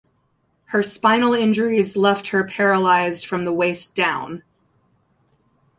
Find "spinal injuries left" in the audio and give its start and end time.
0.81-2.29